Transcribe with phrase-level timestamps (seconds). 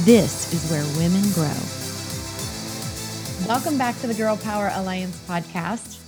[0.00, 1.52] This is where women grow.
[3.46, 6.00] Welcome back to the Girl Power Alliance podcast.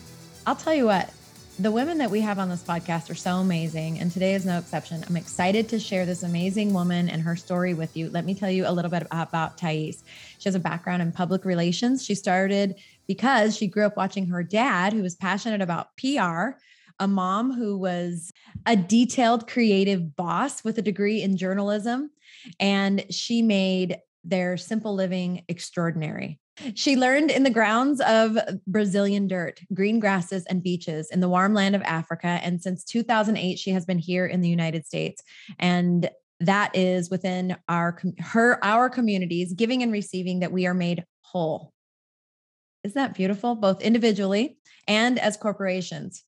[0.47, 1.13] I'll tell you what,
[1.59, 4.59] the women that we have on this podcast are so amazing, and today is no
[4.59, 5.05] exception.
[5.07, 8.09] I'm excited to share this amazing woman and her story with you.
[8.09, 10.03] Let me tell you a little bit about Thais.
[10.39, 12.03] She has a background in public relations.
[12.03, 16.57] She started because she grew up watching her dad, who was passionate about PR,
[16.99, 18.33] a mom who was
[18.65, 22.11] a detailed creative boss with a degree in journalism
[22.59, 26.39] and she made their simple living extraordinary.
[26.75, 31.53] She learned in the grounds of Brazilian dirt, green grasses, and beaches in the warm
[31.53, 32.41] land of Africa.
[32.43, 35.21] And since 2008, she has been here in the United States.
[35.59, 36.09] And
[36.41, 41.73] that is within our her our communities, giving and receiving, that we are made whole.
[42.85, 43.55] Isn't that beautiful?
[43.55, 46.23] Both individually and as corporations.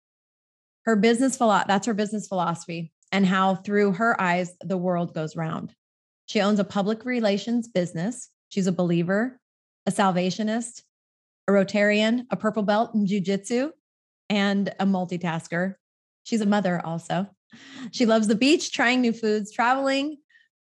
[0.85, 5.37] Her business philosophy, that's her business philosophy, and how through her eyes the world goes
[5.37, 5.75] round.
[6.27, 8.31] She owns a public relations business.
[8.49, 9.41] She's a believer,
[9.87, 10.83] a salvationist,
[11.49, 13.71] a Rotarian, a purple belt in jujitsu,
[14.29, 15.75] and a multitasker.
[16.25, 17.29] She's a mother also.
[17.93, 20.19] She loves the beach, trying new foods, traveling,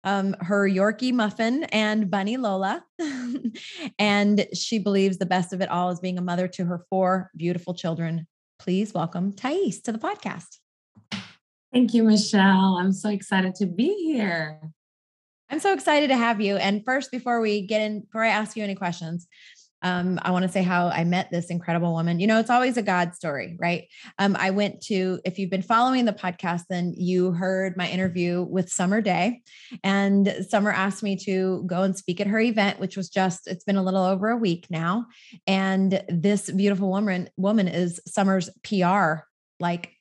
[0.05, 2.85] um, her Yorkie muffin and Bunny Lola.
[3.99, 7.31] and she believes the best of it all is being a mother to her four
[7.37, 8.27] beautiful children.
[8.59, 10.59] Please welcome Thais to the podcast.
[11.73, 12.77] Thank you, Michelle.
[12.79, 14.61] I'm so excited to be here.
[15.53, 16.57] I'm so excited to have you.
[16.57, 19.29] And first, before we get in, before I ask you any questions,
[19.83, 22.21] um, I want to say how I met this incredible woman.
[22.21, 23.87] You know, it's always a God story, right?
[24.19, 28.47] Um, I went to, if you've been following the podcast, then you heard my interview
[28.49, 29.43] with Summer Day.
[29.85, 33.65] And Summer asked me to go and speak at her event, which was just, it's
[33.65, 35.05] been a little over a week now.
[35.47, 39.27] And this beautiful woman, woman is Summer's PR,
[39.61, 39.93] like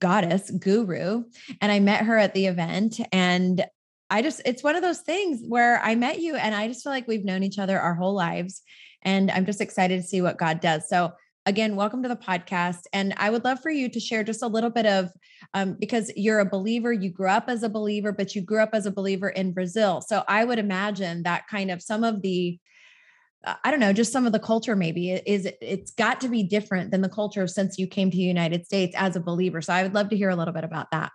[0.00, 1.24] goddess guru.
[1.60, 3.66] And I met her at the event and
[4.10, 6.92] I just, it's one of those things where I met you and I just feel
[6.92, 8.62] like we've known each other our whole lives.
[9.02, 10.88] And I'm just excited to see what God does.
[10.88, 11.12] So,
[11.46, 12.80] again, welcome to the podcast.
[12.92, 15.10] And I would love for you to share just a little bit of,
[15.54, 18.70] um, because you're a believer, you grew up as a believer, but you grew up
[18.74, 20.02] as a believer in Brazil.
[20.02, 22.58] So I would imagine that kind of some of the,
[23.44, 26.42] uh, I don't know, just some of the culture maybe is it's got to be
[26.42, 29.62] different than the culture since you came to the United States as a believer.
[29.62, 31.12] So I would love to hear a little bit about that.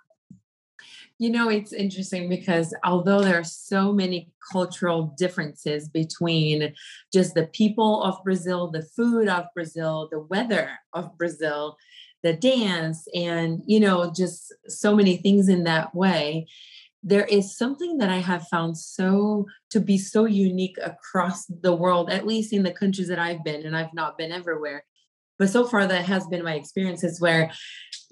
[1.20, 6.74] You know, it's interesting because although there are so many cultural differences between
[7.14, 11.78] just the people of Brazil, the food of Brazil, the weather of Brazil,
[12.24, 16.48] the dance, and, you know, just so many things in that way,
[17.04, 22.10] there is something that I have found so to be so unique across the world,
[22.10, 24.86] at least in the countries that I've been, and I've not been everywhere.
[25.38, 27.52] But so far, that has been my experiences where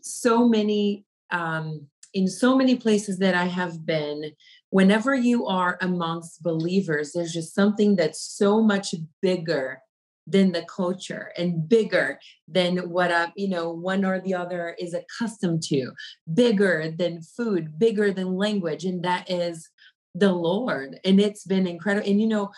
[0.02, 4.32] so many um, in so many places that I have been,
[4.70, 9.80] whenever you are amongst believers, there's just something that's so much bigger
[10.28, 14.94] than the culture and bigger than what a, you know one or the other is
[14.94, 15.92] accustomed to.
[16.32, 19.70] Bigger than food bigger than language and that is
[20.14, 22.52] the lord and it's been incredible and you know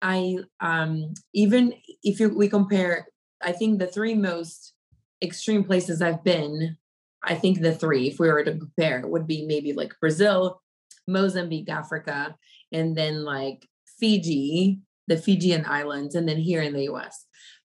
[0.00, 3.06] i um even if you we compare
[3.42, 4.74] i think the three most
[5.20, 6.76] extreme places i've been
[7.22, 10.62] I think the three, if we were to compare, would be maybe like Brazil,
[11.06, 12.36] Mozambique, Africa,
[12.72, 17.26] and then like Fiji, the Fijian Islands, and then here in the US.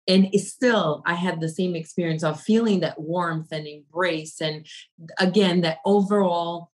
[0.08, 4.40] And still, I had the same experience of feeling that warmth and embrace.
[4.40, 4.66] And
[5.20, 6.72] again, that overall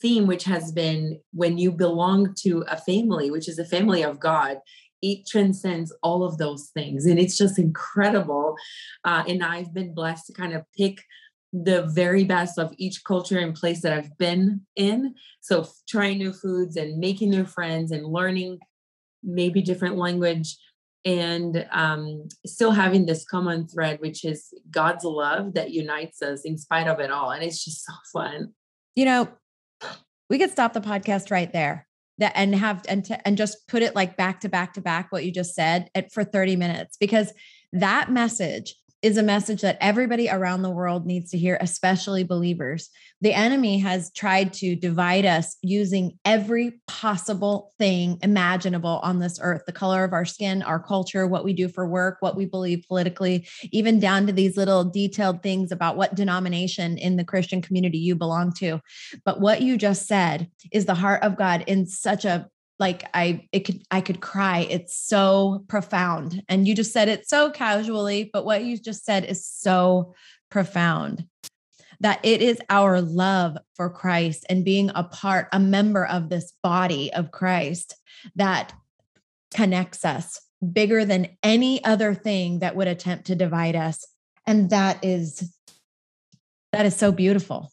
[0.00, 4.20] theme, which has been when you belong to a family, which is a family of
[4.20, 4.58] God,
[5.00, 7.06] it transcends all of those things.
[7.06, 8.56] And it's just incredible.
[9.04, 11.02] Uh, and I've been blessed to kind of pick
[11.54, 15.14] the very best of each culture and place that I've been in.
[15.40, 18.58] So trying new foods and making new friends and learning
[19.22, 20.56] maybe different language
[21.04, 26.58] and um, still having this common thread, which is God's love that unites us in
[26.58, 27.30] spite of it all.
[27.30, 28.52] And it's just so fun.
[28.96, 29.28] You know,
[30.28, 31.86] we could stop the podcast right there
[32.18, 35.24] that and have and and just put it like back to back to back what
[35.24, 37.32] you just said at, for 30 minutes because
[37.72, 42.88] that message is a message that everybody around the world needs to hear, especially believers.
[43.20, 49.60] The enemy has tried to divide us using every possible thing imaginable on this earth
[49.66, 52.82] the color of our skin, our culture, what we do for work, what we believe
[52.88, 57.98] politically, even down to these little detailed things about what denomination in the Christian community
[57.98, 58.80] you belong to.
[59.22, 62.48] But what you just said is the heart of God in such a
[62.78, 64.66] like i it could i could cry.
[64.70, 66.42] It's so profound.
[66.48, 70.14] And you just said it so casually but what you just said is so
[70.50, 71.26] profound
[72.00, 76.52] that it is our love for christ and being a part a member of this
[76.62, 77.96] body of christ
[78.36, 78.72] that
[79.54, 80.40] connects us
[80.72, 84.06] bigger than any other thing that would attempt to divide us.
[84.46, 85.52] And that is
[86.72, 87.70] that is so beautiful.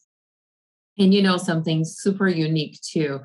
[0.98, 3.22] And you know something super unique too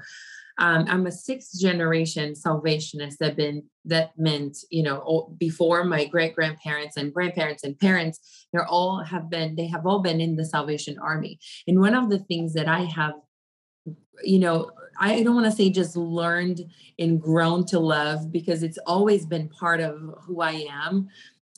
[0.58, 6.34] um, I'm a sixth generation salvationist that been that meant you know before my great
[6.34, 10.44] grandparents and grandparents and parents they're all have been they have all been in the
[10.44, 11.38] Salvation Army.
[11.66, 13.14] And one of the things that I have
[14.22, 16.62] you know I don't want to say just learned
[16.98, 21.08] and grown to love because it's always been part of who I am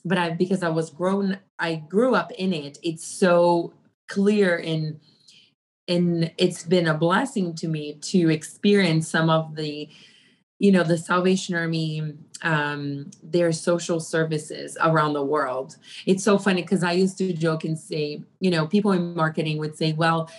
[0.03, 3.73] but I because I was grown I grew up in it it's so
[4.09, 4.99] clear in
[5.89, 9.89] and it's been a blessing to me to experience some of the
[10.59, 12.13] you know the salvation army
[12.43, 15.75] um their social services around the world.
[16.05, 19.57] It's so funny because i used to joke and say you know people in marketing
[19.57, 20.29] would say well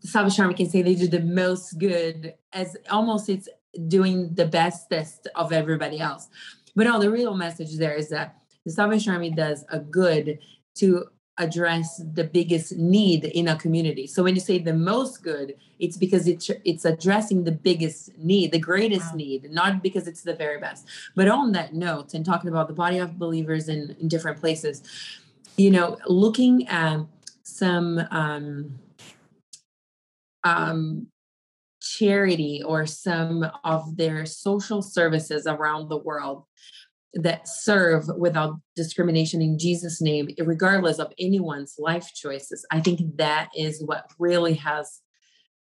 [0.00, 3.48] salvation army can say they do the most good as almost it's
[3.86, 6.28] doing the bestest of everybody else.
[6.74, 10.38] But no the real message there is that the salvation army does a good
[10.76, 11.06] to
[11.38, 14.06] address the biggest need in a community.
[14.06, 18.52] So when you say the most good, it's because it's it's addressing the biggest need,
[18.52, 19.16] the greatest wow.
[19.16, 20.86] need, not because it's the very best.
[21.14, 24.82] But on that note, and talking about the body of believers in, in different places,
[25.56, 27.00] you know, looking at
[27.42, 28.78] some um,
[30.44, 31.06] um,
[31.80, 36.44] charity or some of their social services around the world
[37.14, 42.66] that serve without discrimination in Jesus' name, regardless of anyone's life choices.
[42.70, 45.00] I think that is what really has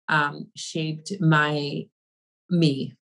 [0.10, 1.84] um, shaped my
[2.50, 2.96] me,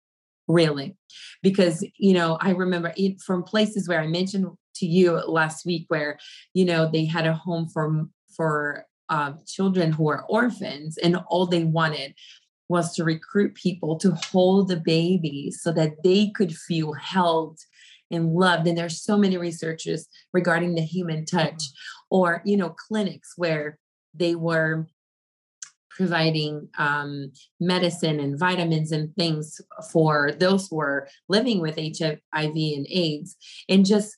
[0.49, 0.97] really,
[1.43, 4.47] because you know I remember it from places where I mentioned
[4.77, 6.19] to you last week, where
[6.55, 11.47] you know they had a home for for uh, children who are orphans, and all
[11.47, 12.15] they wanted
[12.69, 17.59] was to recruit people to hold the baby so that they could feel held
[18.11, 22.17] and loved and there's so many researchers regarding the human touch mm-hmm.
[22.17, 23.79] or you know clinics where
[24.15, 24.87] they were
[25.91, 27.31] providing um,
[27.61, 29.61] medicine and vitamins and things
[29.93, 33.37] for those who are living with hiv and aids
[33.69, 34.17] and just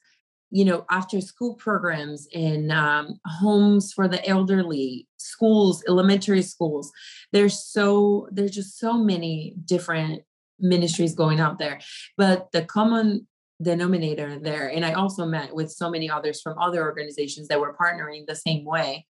[0.50, 6.92] you know after school programs in um, homes for the elderly schools elementary schools
[7.32, 10.22] there's so there's just so many different
[10.60, 11.80] ministries going out there
[12.16, 13.26] but the common
[13.62, 14.68] denominator there.
[14.68, 18.34] And I also met with so many others from other organizations that were partnering the
[18.34, 19.06] same way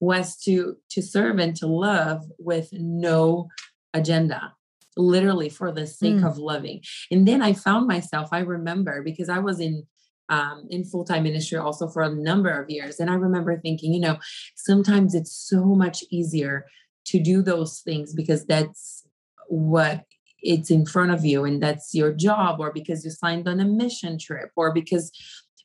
[0.00, 3.48] was to to serve and to love with no
[3.94, 4.54] agenda
[4.96, 6.26] literally for the sake mm.
[6.26, 6.80] of loving
[7.10, 9.84] and then i found myself i remember because i was in
[10.30, 14.00] um, in full-time ministry also for a number of years and i remember thinking you
[14.00, 14.18] know
[14.56, 16.66] sometimes it's so much easier
[17.06, 19.06] to do those things because that's
[19.48, 20.04] what
[20.42, 23.64] it's in front of you and that's your job or because you signed on a
[23.64, 25.10] mission trip or because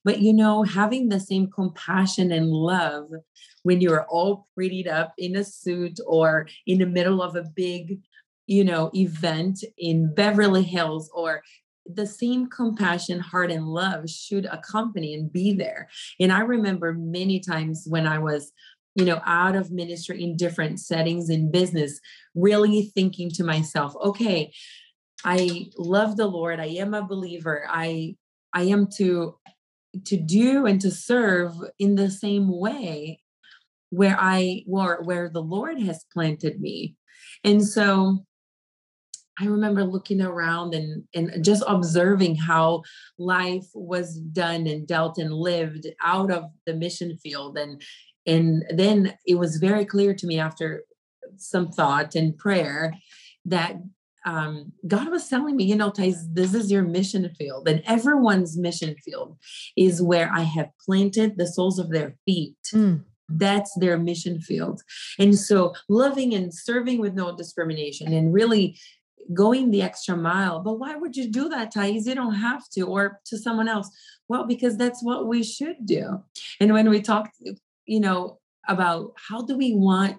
[0.03, 3.10] but you know having the same compassion and love
[3.63, 8.00] when you're all prettied up in a suit or in the middle of a big
[8.48, 11.42] you know event in beverly hills or
[11.86, 15.89] the same compassion heart and love should accompany and be there.
[16.20, 18.51] And i remember many times when i was
[18.95, 22.00] you know out of ministry in different settings in business
[22.35, 24.51] really thinking to myself okay
[25.23, 28.15] i love the lord i am a believer i
[28.53, 29.35] i am to
[30.05, 33.19] to do and to serve in the same way
[33.89, 36.95] where i where where the lord has planted me
[37.43, 38.19] and so
[39.39, 42.83] I remember looking around and, and just observing how
[43.17, 47.57] life was done and dealt and lived out of the mission field.
[47.57, 47.81] And
[48.25, 50.84] and then it was very clear to me after
[51.38, 52.96] some thought and prayer
[53.46, 53.77] that
[54.25, 58.58] um, God was telling me, you know, Thais, this is your mission field, and everyone's
[58.58, 59.38] mission field
[59.75, 62.56] is where I have planted the soles of their feet.
[62.74, 63.03] Mm.
[63.27, 64.82] That's their mission field.
[65.20, 68.77] And so, loving and serving with no discrimination and really
[69.34, 70.60] going the extra mile.
[70.60, 72.06] But why would you do that, Thais?
[72.08, 72.82] You don't have to.
[72.84, 73.89] Or to someone else,
[74.27, 76.22] Well, because that's what we should do.
[76.60, 77.30] And when we talk,
[77.86, 80.18] you know, about how do we want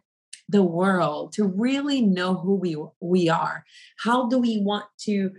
[0.49, 3.65] the world to really know who we we are?
[3.99, 5.31] How do we want to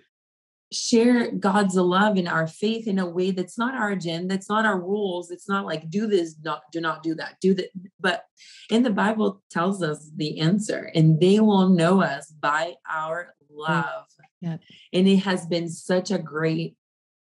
[0.71, 4.65] share God's love and our faith in a way that's not our agenda, that's not
[4.65, 5.31] our rules.
[5.31, 7.69] It's not like do this, not do not do that, do that.
[7.99, 8.25] But
[8.69, 14.05] in the Bible tells us the answer, and they will know us by our love.
[14.41, 14.57] Yeah.
[14.91, 16.75] And it has been such a great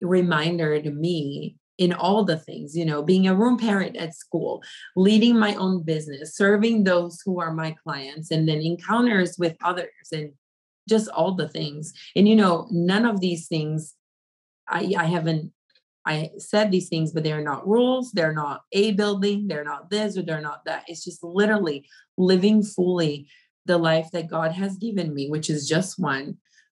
[0.02, 4.62] reminder to me in all the things, you know, being a room parent at school,
[4.96, 9.90] leading my own business, serving those who are my clients, and then encounters with others
[10.12, 10.32] and
[10.88, 11.94] just all the things.
[12.16, 13.96] And you know, none of these things
[14.68, 15.51] I I haven't
[16.06, 20.18] I said these things, but they're not rules, they're not a building, they're not this
[20.18, 20.84] or they're not that.
[20.88, 21.88] It's just literally
[22.18, 23.28] living fully
[23.66, 26.38] the life that God has given me, which is just one,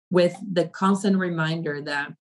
[0.10, 2.14] with the constant reminder that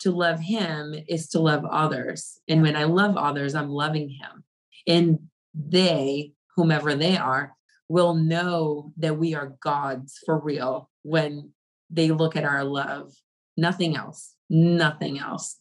[0.00, 2.38] to love Him is to love others.
[2.48, 4.44] And when I love others, I'm loving Him.
[4.86, 5.18] And
[5.54, 7.54] they, whomever they are,
[7.88, 11.52] will know that we are God's for real when
[11.90, 13.12] they look at our love.
[13.56, 15.56] Nothing else, nothing else.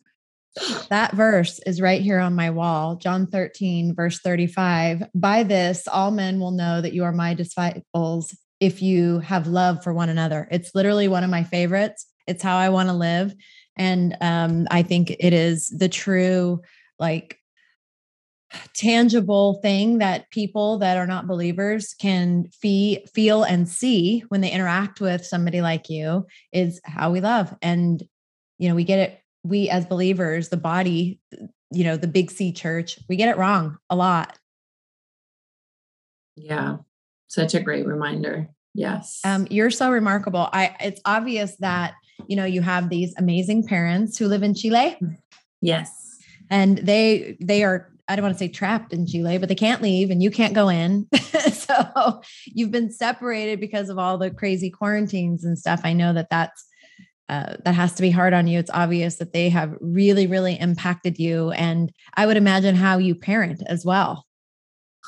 [0.89, 5.03] That verse is right here on my wall, John 13, verse 35.
[5.13, 9.84] By this, all men will know that you are my disciples if you have love
[9.84, 10.48] for one another.
[10.51, 12.08] It's literally one of my favorites.
[12.27, 13.34] It's how I want to live.
[13.80, 16.62] And um, I think it is the true,
[17.00, 17.38] like,
[18.74, 24.52] tangible thing that people that are not believers can fee, feel and see when they
[24.52, 27.56] interact with somebody like you is how we love.
[27.62, 28.04] And,
[28.58, 31.20] you know, we get it, we as believers, the body,
[31.72, 34.38] you know, the big C church, we get it wrong a lot.
[36.36, 36.78] Yeah.
[37.28, 38.50] Such a great reminder.
[38.74, 39.22] Yes.
[39.24, 40.50] Um, you're so remarkable.
[40.52, 41.94] I it's obvious that
[42.28, 44.98] you know you have these amazing parents who live in Chile.
[45.62, 46.18] Yes.
[46.50, 49.84] And they they are I don't want to say trapped in Chile, but they can't
[49.84, 51.08] leave and you can't go in.
[51.52, 55.82] so you've been separated because of all the crazy quarantines and stuff.
[55.84, 56.66] I know that that's
[57.30, 58.58] uh, that has to be hard on you.
[58.58, 63.14] It's obvious that they have really, really impacted you, and I would imagine how you
[63.14, 64.26] parent as well.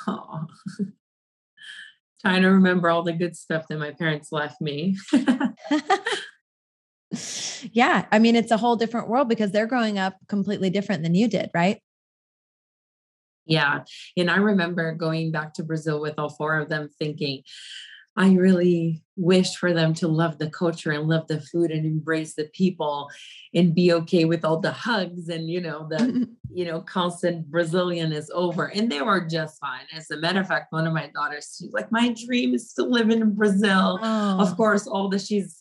[0.07, 0.45] Oh.
[2.21, 4.95] Trying to remember all the good stuff that my parents left me.
[7.71, 11.15] yeah, I mean, it's a whole different world because they're growing up completely different than
[11.15, 11.81] you did, right?
[13.45, 13.83] Yeah.
[14.15, 17.43] And I remember going back to Brazil with all four of them thinking,
[18.17, 22.35] I really wish for them to love the culture and love the food and embrace
[22.35, 23.09] the people
[23.53, 28.11] and be okay with all the hugs and you know the you know constant Brazilian
[28.11, 29.85] is over and they were just fine.
[29.95, 32.83] As a matter of fact, one of my daughters, she's like, my dream is to
[32.83, 33.99] live in Brazil.
[34.01, 34.39] Oh.
[34.39, 35.60] Of course, all that she's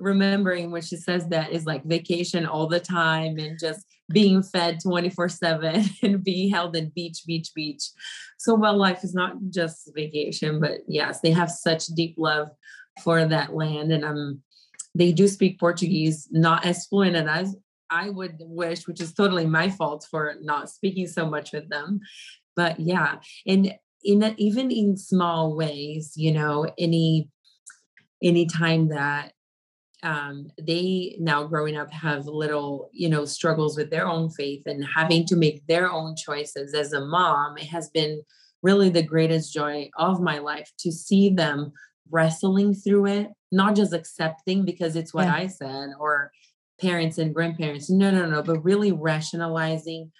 [0.00, 4.78] remembering when she says that is like vacation all the time and just being fed
[4.82, 7.84] 24 7 and be held in beach, beach, beach.
[8.38, 12.48] So, well, life is not just vacation, but yes, they have such deep love
[13.02, 13.92] for that land.
[13.92, 14.42] And um,
[14.94, 17.54] they do speak Portuguese, not as fluent as
[17.90, 22.00] I would wish, which is totally my fault for not speaking so much with them.
[22.56, 23.16] But yeah,
[23.46, 27.28] and in even in small ways, you know, any
[28.22, 29.32] any time that
[30.02, 34.84] um, they now growing up have little you know struggles with their own faith and
[34.84, 38.22] having to make their own choices as a mom it has been
[38.62, 41.72] really the greatest joy of my life to see them
[42.10, 45.34] wrestling through it not just accepting because it's what yeah.
[45.34, 46.30] i said or
[46.80, 50.10] parents and grandparents no no no but really rationalizing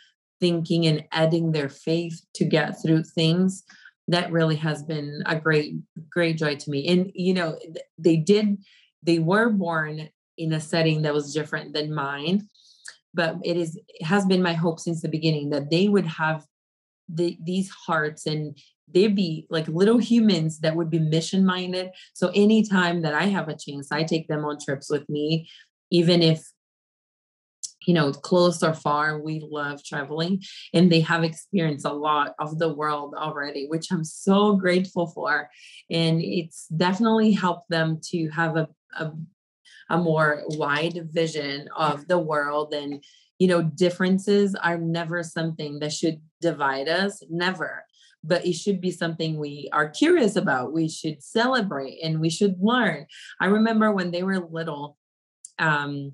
[0.41, 3.65] thinking and adding their faith to get through things
[4.09, 5.75] that really has been a great
[6.11, 7.59] great joy to me and you know
[7.99, 8.59] they did
[9.03, 12.49] they were born in a setting that was different than mine
[13.13, 16.45] but it is it has been my hope since the beginning that they would have
[17.13, 18.57] the, these hearts and
[18.93, 23.49] they'd be like little humans that would be mission minded so anytime that i have
[23.49, 25.49] a chance i take them on trips with me
[25.91, 26.45] even if
[27.87, 30.43] you know close or far we love traveling
[30.75, 35.49] and they have experienced a lot of the world already which i'm so grateful for.
[35.91, 39.11] And it's definitely helped them to have a a,
[39.89, 43.03] a more wide vision of the world and
[43.39, 47.85] you know differences are never something that should divide us never.
[48.23, 52.57] But it should be something we are curious about we should celebrate and we should
[52.61, 53.07] learn.
[53.41, 54.99] I remember when they were little
[55.61, 56.13] um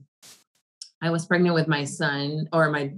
[1.01, 2.93] i was pregnant with my son or my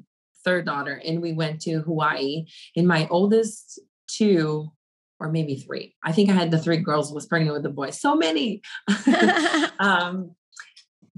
[0.45, 4.73] third daughter and we went to hawaii and my oldest two
[5.21, 5.95] or maybe three.
[6.03, 7.91] I think I had the three girls was pregnant with the boy.
[7.91, 8.63] So many.
[9.79, 10.37] um,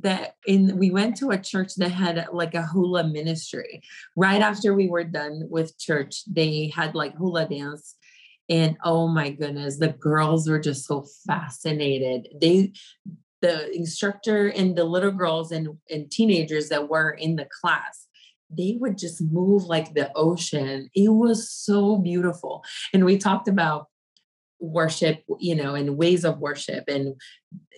[0.03, 3.83] that in we went to a church that had like a hula ministry
[4.17, 7.97] right after we were done with church they had like hula dance
[8.49, 12.73] and oh my goodness the girls were just so fascinated they
[13.43, 18.07] the instructor and the little girls and, and teenagers that were in the class
[18.51, 23.87] they would just move like the ocean it was so beautiful and we talked about
[24.61, 27.15] worship, you know, and ways of worship and,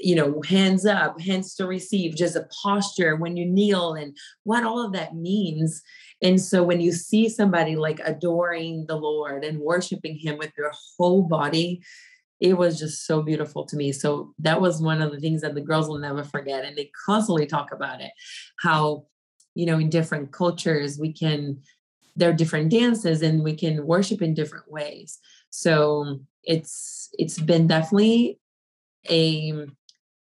[0.01, 4.65] you know, hands up, hands to receive, just a posture when you kneel and what
[4.65, 5.81] all of that means.
[6.21, 10.73] And so when you see somebody like adoring the Lord and worshiping Him with your
[10.99, 11.83] whole body,
[12.41, 13.93] it was just so beautiful to me.
[13.93, 16.65] So that was one of the things that the girls will never forget.
[16.65, 18.11] And they constantly talk about it
[18.61, 19.07] how,
[19.55, 21.63] you know, in different cultures, we can,
[22.17, 25.21] there are different dances and we can worship in different ways.
[25.51, 28.39] So it's it's been definitely
[29.11, 29.67] a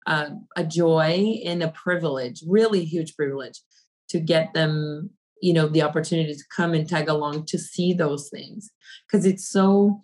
[0.06, 3.62] uh, a joy and a privilege, really huge privilege,
[4.10, 5.10] to get them,
[5.42, 8.72] you know, the opportunity to come and tag along to see those things
[9.06, 10.02] because it's so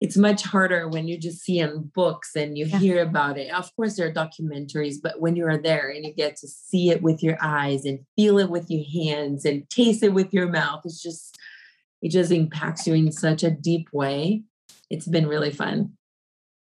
[0.00, 2.78] it's much harder when you just see in books and you yeah.
[2.78, 3.50] hear about it.
[3.50, 6.90] Of course, there are documentaries, but when you are there and you get to see
[6.90, 10.48] it with your eyes and feel it with your hands and taste it with your
[10.48, 11.38] mouth, it's just,
[12.02, 14.42] it just impacts you in such a deep way
[14.90, 15.92] it's been really fun.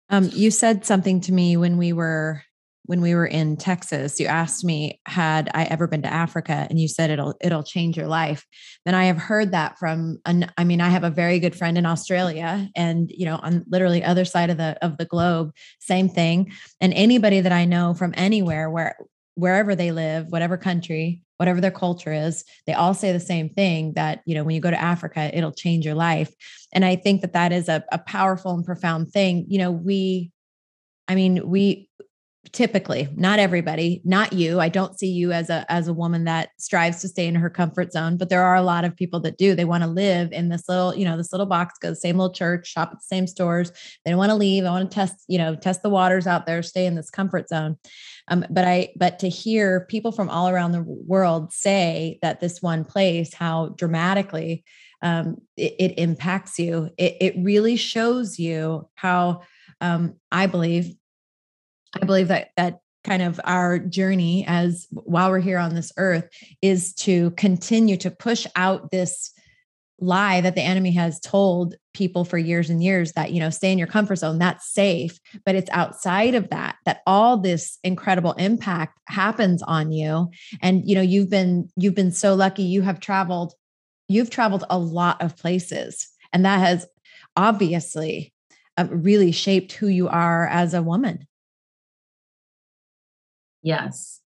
[0.09, 2.43] Um, you said something to me when we were
[2.91, 4.19] when we were in Texas.
[4.19, 6.67] You asked me, had I ever been to Africa?
[6.69, 8.45] And you said it'll it'll change your life.
[8.85, 11.79] Then I have heard that from an, I mean, I have a very good friend
[11.79, 16.09] in Australia and you know, on literally other side of the of the globe, same
[16.09, 16.53] thing.
[16.81, 18.97] And anybody that I know from anywhere where
[19.41, 23.95] wherever they live, whatever country, whatever their culture is, they all say the same thing
[23.95, 26.33] that, you know, when you go to Africa, it'll change your life.
[26.73, 29.47] And I think that that is a, a powerful and profound thing.
[29.49, 30.31] You know, we,
[31.09, 31.89] I mean, we,
[32.53, 36.49] typically not everybody not you i don't see you as a as a woman that
[36.59, 39.37] strives to stay in her comfort zone but there are a lot of people that
[39.37, 41.95] do they want to live in this little you know this little box go the
[41.95, 43.71] same little church shop at the same stores
[44.05, 46.47] they don't want to leave i want to test you know test the waters out
[46.47, 47.77] there stay in this comfort zone
[48.31, 52.63] um, but i but to hear people from all around the world say that this
[52.63, 54.65] one place how dramatically
[55.03, 59.43] um, it, it, impacts you it, it really shows you how
[59.81, 60.95] um, i believe
[61.95, 66.29] I believe that that kind of our journey as while we're here on this earth
[66.61, 69.33] is to continue to push out this
[70.01, 73.71] lie that the enemy has told people for years and years that you know stay
[73.71, 75.19] in your comfort zone that's safe.
[75.45, 80.31] But it's outside of that that all this incredible impact happens on you.
[80.63, 82.63] And you know you've been you've been so lucky.
[82.63, 83.55] You have traveled
[84.11, 86.09] you've traveled a lot of places.
[86.33, 86.87] And that has
[87.37, 88.35] obviously
[88.77, 91.27] uh, really shaped who you are as a woman.
[93.63, 94.21] Yes.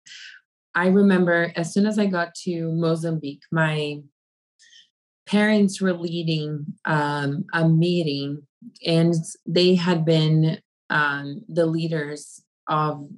[0.74, 4.00] I remember as soon as I got to Mozambique, my
[5.30, 8.42] parents were leading um, a meeting
[8.84, 9.14] and
[9.46, 10.58] they had been
[10.90, 13.08] um, the leaders of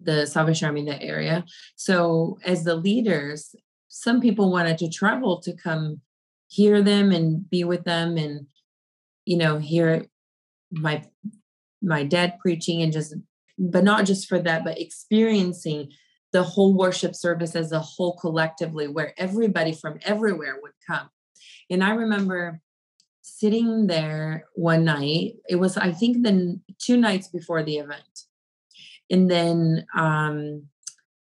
[0.00, 1.44] the Salvation Army in the area.
[1.76, 3.54] So, as the leaders,
[3.88, 6.00] some people wanted to travel to come
[6.48, 8.46] hear them and be with them and,
[9.24, 10.06] you know, hear
[10.72, 11.04] my
[11.82, 13.14] my dad preaching and just
[13.58, 15.92] but not just for that, but experiencing
[16.32, 21.10] the whole worship service as a whole collectively, where everybody from everywhere would come.
[21.70, 22.60] And I remember
[23.22, 25.34] sitting there one night.
[25.48, 28.26] It was, I think, then two nights before the event.
[29.10, 30.66] And then, um,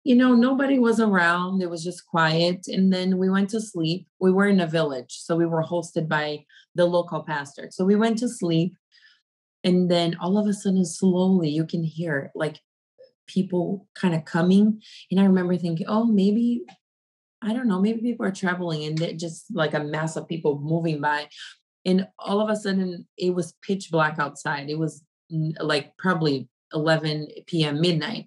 [0.04, 1.62] you know, nobody was around.
[1.62, 2.66] It was just quiet.
[2.68, 4.06] And then we went to sleep.
[4.20, 5.18] We were in a village.
[5.18, 7.68] So we were hosted by the local pastor.
[7.70, 8.74] So we went to sleep.
[9.64, 12.60] And then all of a sudden, slowly, you can hear like
[13.26, 14.80] people kind of coming.
[15.10, 16.62] And I remember thinking, oh, maybe,
[17.42, 21.00] I don't know, maybe people are traveling and just like a mass of people moving
[21.00, 21.28] by.
[21.84, 24.68] And all of a sudden, it was pitch black outside.
[24.68, 25.02] It was
[25.60, 28.26] like probably 11 p.m., midnight.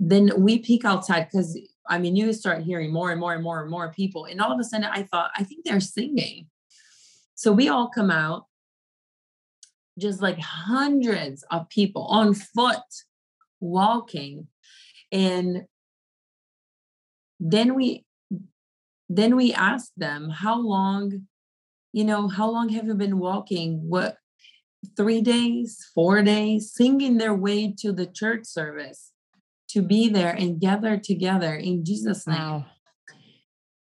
[0.00, 3.62] Then we peek outside because I mean, you start hearing more and more and more
[3.62, 4.24] and more people.
[4.24, 6.48] And all of a sudden, I thought, I think they're singing.
[7.36, 8.46] So we all come out
[9.98, 12.82] just like hundreds of people on foot
[13.60, 14.48] walking
[15.12, 15.64] and
[17.38, 18.05] then we
[19.08, 21.26] then we asked them how long
[21.92, 24.16] you know how long have you been walking what
[24.96, 29.12] three days four days singing their way to the church service
[29.68, 32.66] to be there and gather together in jesus name wow.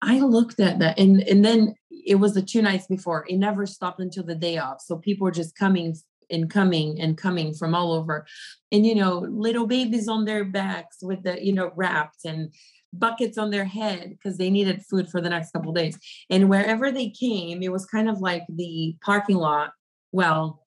[0.03, 3.25] i looked at that and and then it was the two nights before.
[3.29, 4.81] It never stopped until the day off.
[4.81, 5.97] So people were just coming
[6.31, 8.27] and coming and coming from all over
[8.73, 12.51] and you know little babies on their backs with the you know wrapped and
[12.99, 15.99] buckets on their head because they needed food for the next couple days.
[16.31, 19.73] And wherever they came it was kind of like the parking lot
[20.13, 20.63] well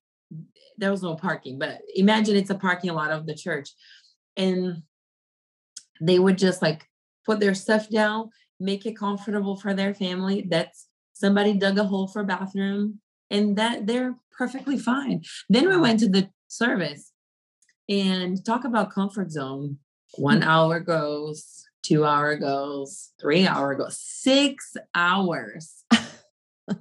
[0.78, 3.70] there was no parking but imagine it's a parking lot of the church.
[4.36, 4.84] And
[6.00, 6.86] they would just like
[7.26, 12.08] put their stuff down make it comfortable for their family that's somebody dug a hole
[12.08, 15.22] for bathroom and that they're perfectly fine.
[15.50, 17.12] Then we went to the service
[17.90, 19.78] and talk about comfort zone.
[20.16, 20.46] One mm.
[20.46, 25.84] hour goes two hour goes three hour goes six hours.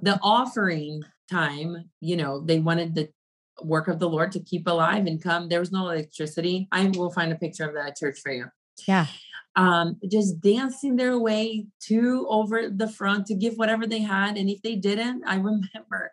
[0.01, 3.09] The offering time you know they wanted the
[3.63, 5.47] work of the lord to keep alive and come.
[5.47, 6.67] There was no electricity.
[6.73, 8.47] I will find a picture of that church for you.
[8.85, 9.07] Yeah.
[9.55, 14.37] Um, just dancing their way to over the front to give whatever they had.
[14.37, 16.11] And if they didn't, I remember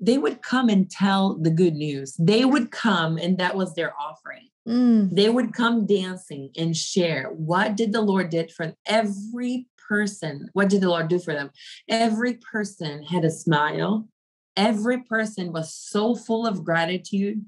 [0.00, 2.14] they would come and tell the good news.
[2.18, 4.48] They would come, and that was their offering.
[4.66, 5.14] Mm.
[5.14, 10.50] They would come dancing and share what did the Lord did for every person.
[10.52, 11.50] What did the Lord do for them?
[11.88, 14.08] Every person had a smile.
[14.56, 17.44] Every person was so full of gratitude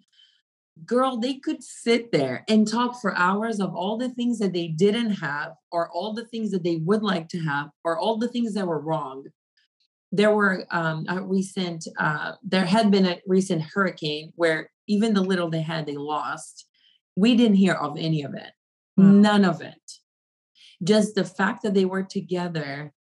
[0.85, 4.69] girl, they could sit there and talk for hours of all the things that they
[4.69, 8.29] didn't have, or all the things that they would like to have, or all the
[8.29, 9.25] things that were wrong.
[10.13, 15.23] There were um, a recent, uh, there had been a recent hurricane where even the
[15.23, 16.67] little they had, they lost.
[17.17, 18.51] We didn't hear of any of it,
[18.97, 19.93] none of it.
[20.83, 22.93] Just the fact that they were together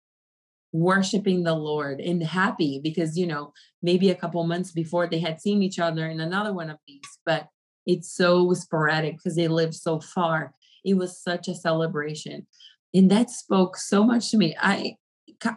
[0.72, 5.42] worshiping the Lord and happy because, you know, maybe a couple months before they had
[5.42, 7.48] seen each other in another one of these, but
[7.86, 10.54] it's so sporadic because they live so far.
[10.86, 12.46] It was such a celebration.
[12.94, 14.56] And that spoke so much to me.
[14.60, 14.96] I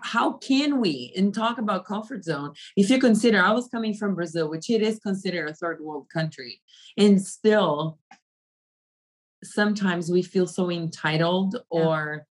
[0.03, 4.15] how can we and talk about comfort zone if you consider i was coming from
[4.15, 6.61] brazil which it is considered a third world country
[6.97, 7.99] and still
[9.43, 12.27] sometimes we feel so entitled or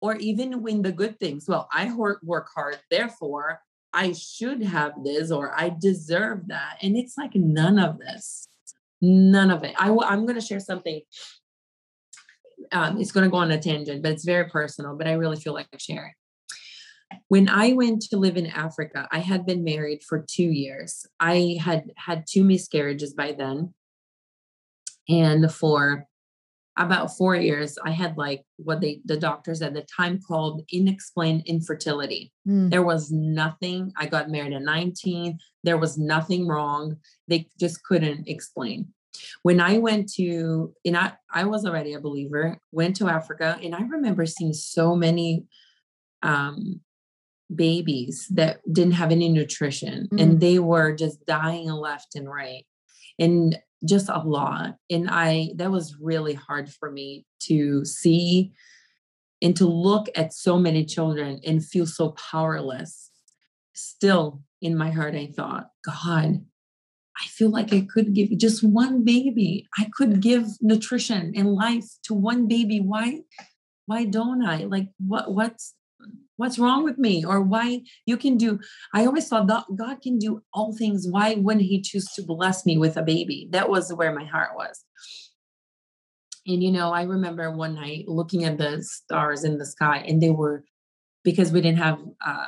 [0.00, 3.60] or even when the good things well i work hard therefore
[3.92, 8.48] i should have this or i deserve that and it's like none of this
[9.00, 9.74] None of it.
[9.78, 11.00] I w- I'm going to share something.
[12.72, 15.36] Um, it's going to go on a tangent, but it's very personal, but I really
[15.36, 16.12] feel like sharing.
[17.28, 21.06] When I went to live in Africa, I had been married for two years.
[21.20, 23.74] I had had two miscarriages by then.
[25.08, 26.06] And for
[26.78, 31.42] about four years, I had like what they the doctors at the time called unexplained
[31.46, 32.32] infertility.
[32.46, 32.70] Mm.
[32.70, 33.92] There was nothing.
[33.96, 35.38] I got married at 19.
[35.64, 36.96] There was nothing wrong.
[37.26, 38.88] They just couldn't explain.
[39.42, 43.74] When I went to, and I, I was already a believer, went to Africa, and
[43.74, 45.46] I remember seeing so many
[46.22, 46.80] um,
[47.54, 50.22] babies that didn't have any nutrition mm.
[50.22, 52.64] and they were just dying left and right.
[53.18, 54.76] And just a lot.
[54.90, 58.52] And I, that was really hard for me to see
[59.40, 63.10] and to look at so many children and feel so powerless.
[63.74, 66.44] Still in my heart, I thought, God,
[67.20, 69.68] I feel like I could give just one baby.
[69.78, 72.80] I could give nutrition and life to one baby.
[72.80, 73.20] Why,
[73.86, 74.64] why don't I?
[74.64, 75.74] Like, what, what's,
[76.36, 77.24] what's wrong with me?
[77.24, 78.60] Or why you can do?
[78.94, 81.06] I always thought that God can do all things.
[81.08, 83.48] Why wouldn't He choose to bless me with a baby?
[83.50, 84.84] That was where my heart was.
[86.46, 90.22] And you know, I remember one night looking at the stars in the sky, and
[90.22, 90.64] they were
[91.24, 92.46] because we didn't have uh,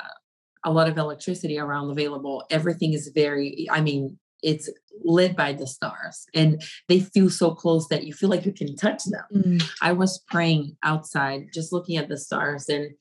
[0.65, 2.43] a lot of electricity around available.
[2.49, 4.69] Everything is very, I mean, it's
[5.03, 8.75] lit by the stars and they feel so close that you feel like you can
[8.75, 9.23] touch them.
[9.33, 9.69] Mm.
[9.81, 12.91] I was praying outside, just looking at the stars, and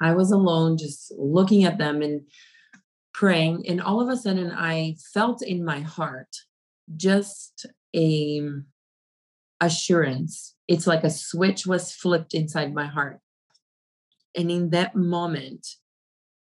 [0.00, 2.22] I was alone, just looking at them and
[3.14, 3.64] praying.
[3.68, 6.28] And all of a sudden, I felt in my heart
[6.96, 8.42] just a
[9.60, 10.54] assurance.
[10.68, 13.20] It's like a switch was flipped inside my heart.
[14.36, 15.66] And in that moment,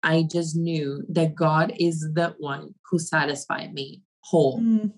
[0.02, 4.60] I just knew that God is the one who satisfied me whole.
[4.60, 4.92] Mm.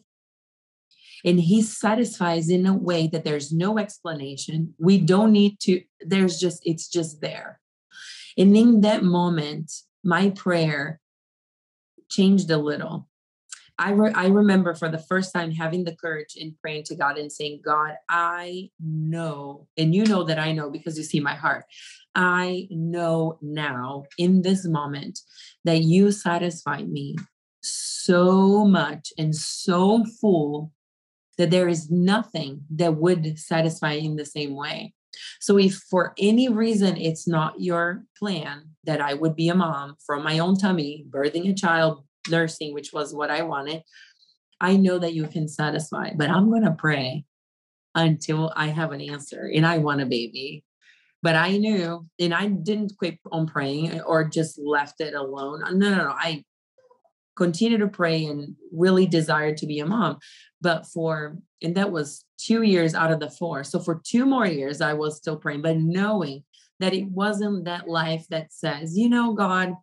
[1.24, 4.74] And he satisfies in a way that there's no explanation.
[4.78, 7.60] We don't need to, there's just, it's just there.
[8.38, 9.72] And in that moment,
[10.04, 11.00] my prayer
[12.08, 13.08] changed a little.
[13.80, 17.18] I, re- I remember for the first time having the courage in praying to God
[17.18, 21.34] and saying, God, I know, and you know that I know because you see my
[21.34, 21.64] heart.
[22.14, 25.20] I know now in this moment
[25.64, 27.16] that you satisfied me
[27.60, 30.72] so much and so full
[31.36, 34.94] that there is nothing that would satisfy in the same way.
[35.40, 39.96] So, if for any reason it's not your plan that I would be a mom
[40.06, 43.82] from my own tummy, birthing a child, nursing, which was what I wanted,
[44.60, 47.24] I know that you can satisfy, but I'm going to pray
[47.94, 50.64] until I have an answer and I want a baby.
[51.20, 55.62] But I knew, and I didn't quit on praying or just left it alone.
[55.78, 56.14] No, no, no.
[56.16, 56.44] I
[57.36, 60.18] continued to pray and really desired to be a mom.
[60.60, 63.64] But for, and that was two years out of the four.
[63.64, 66.44] So for two more years, I was still praying, but knowing
[66.80, 69.74] that it wasn't that life that says, you know, God,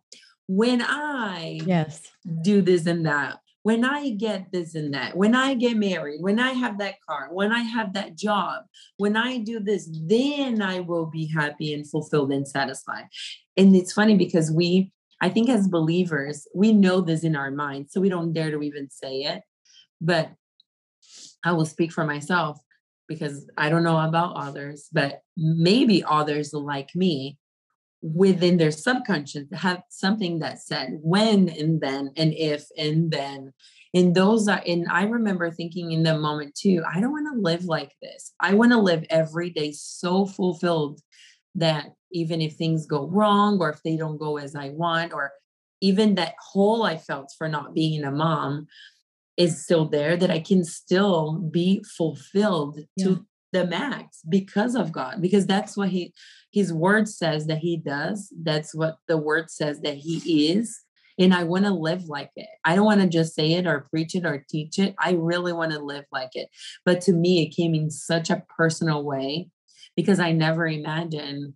[0.48, 2.02] when I yes
[2.42, 6.38] do this and that, when I get this and that, when I get married, when
[6.38, 8.62] I have that car, when I have that job,
[8.96, 13.06] when I do this, then I will be happy and fulfilled and satisfied.
[13.56, 17.88] And it's funny because we, I think as believers, we know this in our mind,
[17.90, 19.42] so we don't dare to even say it.
[20.00, 20.30] But
[21.44, 22.58] I will speak for myself
[23.08, 27.38] because I don't know about others, but maybe others like me
[28.02, 33.52] within their subconscious have something that said when and then and if and then.
[33.94, 37.40] And those are and i remember thinking in the moment too i don't want to
[37.40, 38.32] live like this.
[38.38, 41.00] I want to live every day so fulfilled
[41.54, 45.32] that even if things go wrong or if they don't go as i want or
[45.80, 48.66] even that hole i felt for not being a mom
[49.36, 53.04] is still there that i can still be fulfilled yeah.
[53.04, 56.12] to the max because of god because that's what he
[56.56, 58.32] his word says that he does.
[58.42, 60.80] That's what the word says that he is.
[61.18, 62.48] And I want to live like it.
[62.64, 64.94] I don't want to just say it or preach it or teach it.
[64.98, 66.48] I really want to live like it.
[66.86, 69.50] But to me, it came in such a personal way
[69.96, 71.52] because I never imagined,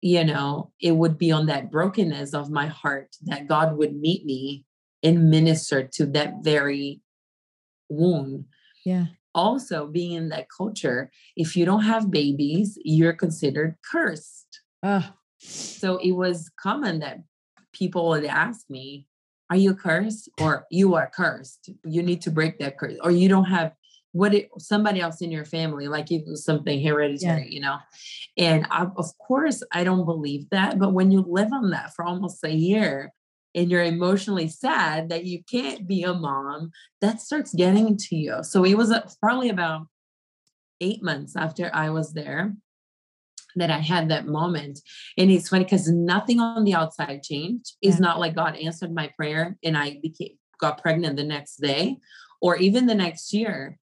[0.00, 4.24] you know, it would be on that brokenness of my heart that God would meet
[4.24, 4.64] me
[5.02, 7.02] and minister to that very
[7.90, 8.46] wound.
[8.84, 15.02] Yeah also being in that culture if you don't have babies you're considered cursed uh.
[15.38, 17.18] so it was common that
[17.72, 19.06] people would ask me
[19.48, 23.28] are you cursed or you are cursed you need to break that curse or you
[23.28, 23.72] don't have
[24.12, 27.48] what it, somebody else in your family like it was something hereditary yeah.
[27.48, 27.76] you know
[28.36, 32.04] and I, of course i don't believe that but when you live on that for
[32.04, 33.12] almost a year
[33.54, 38.38] and you're emotionally sad that you can't be a mom, that starts getting to you.
[38.42, 39.86] So it was uh, probably about
[40.80, 42.54] eight months after I was there
[43.56, 44.80] that I had that moment.
[45.18, 47.74] And it's funny because nothing on the outside changed.
[47.82, 48.02] It's yeah.
[48.02, 51.96] not like God answered my prayer and I became got pregnant the next day
[52.40, 53.78] or even the next year.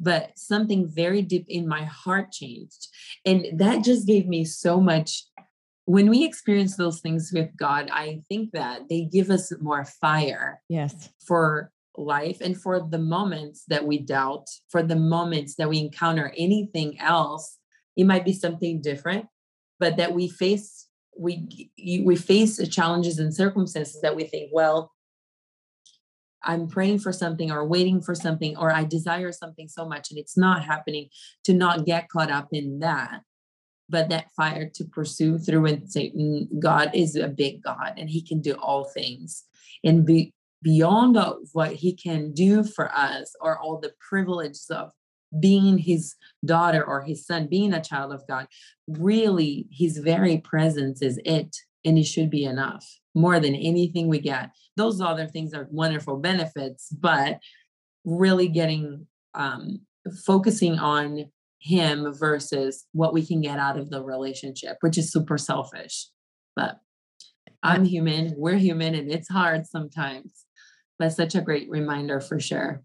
[0.00, 2.88] But something very deep in my heart changed.
[3.24, 5.24] And that just gave me so much
[5.84, 10.62] when we experience those things with God, I think that they give us more fire.
[10.68, 11.10] Yes.
[11.26, 16.32] For life and for the moments that we doubt, for the moments that we encounter
[16.36, 17.58] anything else,
[17.96, 19.26] it might be something different,
[19.78, 21.68] but that we face we
[22.04, 24.92] we face challenges and circumstances that we think, well,
[26.42, 30.18] I'm praying for something or waiting for something or I desire something so much and
[30.18, 31.08] it's not happening
[31.44, 33.20] to not get caught up in that
[33.92, 38.22] but that fire to pursue through and mm, god is a big god and he
[38.26, 39.44] can do all things.
[39.84, 41.18] And be beyond
[41.52, 44.90] what he can do for us or all the privileges of
[45.40, 48.46] being his daughter or his son being a child of god.
[48.88, 54.20] Really his very presence is it and it should be enough more than anything we
[54.20, 54.50] get.
[54.76, 57.40] Those other things are wonderful benefits but
[58.04, 59.80] really getting um
[60.24, 61.26] focusing on
[61.62, 66.08] him versus what we can get out of the relationship, which is super selfish.
[66.56, 66.78] But
[67.62, 70.44] I'm human, we're human, and it's hard sometimes.
[70.98, 72.82] But such a great reminder for sure.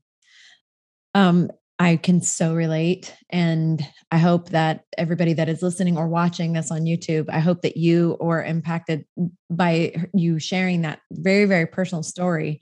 [1.16, 3.16] Um, I can so relate.
[3.30, 7.62] And I hope that everybody that is listening or watching this on YouTube, I hope
[7.62, 9.06] that you are impacted
[9.50, 12.62] by you sharing that very, very personal story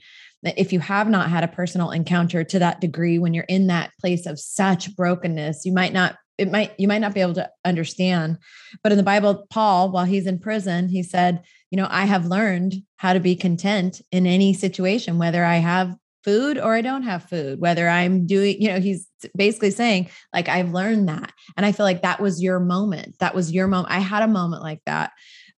[0.58, 3.92] if you have not had a personal encounter to that degree when you're in that
[4.00, 7.50] place of such brokenness you might not it might you might not be able to
[7.64, 8.38] understand.
[8.84, 12.26] But in the bible paul while he's in prison he said you know i have
[12.26, 17.04] learned how to be content in any situation whether i have food or i don't
[17.04, 21.32] have food whether i'm doing you know he's basically saying like i've learned that.
[21.56, 23.16] And i feel like that was your moment.
[23.20, 25.12] That was your moment i had a moment like that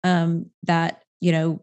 [0.05, 1.63] um that you know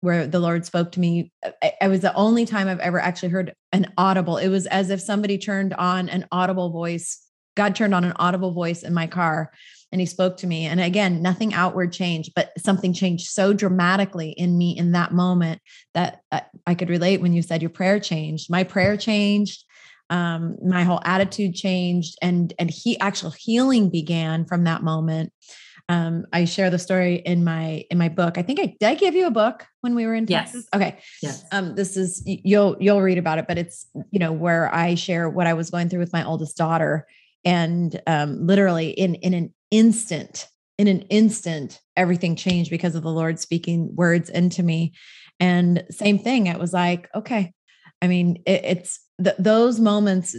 [0.00, 1.32] where the Lord spoke to me.
[1.62, 4.36] I, I, was the only time I've ever actually heard an audible.
[4.36, 7.24] It was as if somebody turned on an audible voice.
[7.56, 9.50] God turned on an audible voice in my car
[9.90, 10.66] and he spoke to me.
[10.66, 15.60] And again, nothing outward changed, but something changed so dramatically in me in that moment
[15.94, 16.20] that
[16.66, 18.50] I could relate when you said your prayer changed.
[18.50, 19.64] My prayer changed.
[20.10, 25.34] Um, my whole attitude changed and and he actual healing began from that moment
[25.90, 28.36] Um, I share the story in my in my book.
[28.36, 30.66] I think I did I give you a book when we were in Texas.
[30.72, 30.80] Yes.
[30.80, 30.98] Okay.
[31.22, 31.44] Yes.
[31.50, 35.30] Um, this is you'll you'll read about it, but it's you know where I share
[35.30, 37.06] what I was going through with my oldest daughter,
[37.44, 40.46] and um, literally in in an instant,
[40.76, 44.92] in an instant, everything changed because of the Lord speaking words into me.
[45.40, 47.52] And same thing, it was like, okay,
[48.02, 50.36] I mean, it, it's th- those moments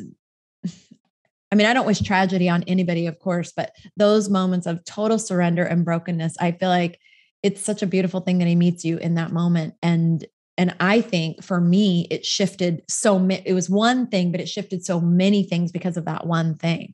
[1.52, 5.18] I mean, I don't wish tragedy on anybody, of course, but those moments of total
[5.18, 7.00] surrender and brokenness, I feel like
[7.42, 9.76] it's such a beautiful thing that he meets you in that moment.
[9.82, 10.26] And
[10.58, 14.50] and I think for me, it shifted so many, it was one thing, but it
[14.50, 16.94] shifted so many things because of that one thing.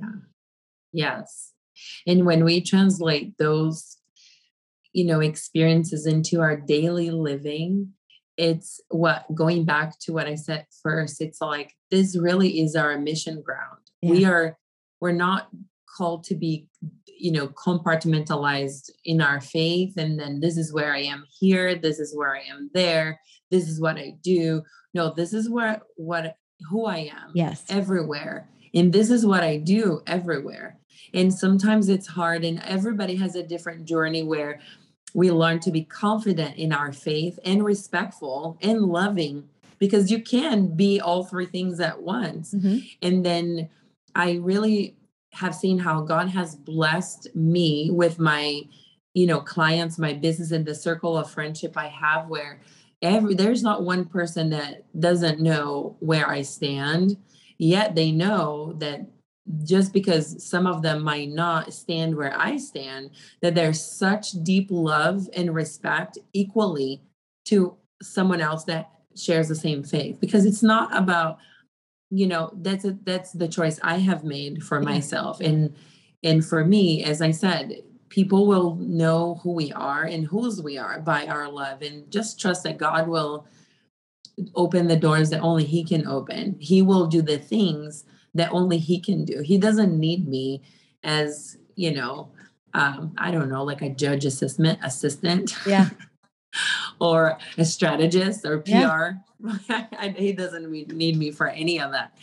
[0.00, 0.06] Yeah.
[0.94, 1.52] Yes.
[2.06, 3.98] And when we translate those,
[4.94, 7.92] you know, experiences into our daily living,
[8.38, 12.98] it's what going back to what I said first, it's like this really is our
[12.98, 13.81] mission ground.
[14.02, 14.10] Yeah.
[14.10, 14.58] We are,
[15.00, 15.48] we're not
[15.96, 16.68] called to be,
[17.06, 19.96] you know, compartmentalized in our faith.
[19.96, 23.68] And then this is where I am here, this is where I am there, this
[23.68, 24.62] is what I do.
[24.94, 26.36] No, this is where what
[26.70, 27.32] who I am.
[27.34, 27.64] Yes.
[27.68, 28.48] Everywhere.
[28.74, 30.78] And this is what I do everywhere.
[31.14, 34.60] And sometimes it's hard, and everybody has a different journey where
[35.14, 40.74] we learn to be confident in our faith and respectful and loving because you can
[40.74, 42.54] be all three things at once.
[42.54, 42.78] Mm-hmm.
[43.02, 43.68] And then
[44.14, 44.96] I really
[45.32, 48.62] have seen how God has blessed me with my
[49.14, 52.62] you know clients my business and the circle of friendship i have where
[53.02, 57.18] every there's not one person that doesn't know where i stand
[57.58, 59.06] yet they know that
[59.64, 64.68] just because some of them might not stand where I stand, that there's such deep
[64.70, 67.02] love and respect equally
[67.46, 70.20] to someone else that shares the same faith.
[70.20, 71.38] Because it's not about,
[72.12, 75.40] you know, that's a, that's the choice I have made for myself.
[75.40, 75.74] And
[76.22, 80.76] and for me, as I said, people will know who we are and whose we
[80.76, 81.80] are by our love.
[81.80, 83.46] And just trust that God will
[84.54, 86.56] open the doors that only He can open.
[86.60, 89.40] He will do the things that only he can do.
[89.40, 90.62] He doesn't need me
[91.02, 92.30] as, you know,
[92.74, 95.54] um, I don't know, like a judge assistant assistant.
[95.66, 95.90] Yeah.
[97.00, 98.70] or a strategist or PR.
[98.70, 100.12] Yeah.
[100.16, 102.16] he doesn't need me for any of that.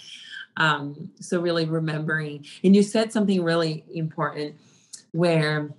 [0.58, 4.56] Um, so really remembering, and you said something really important
[5.12, 5.74] where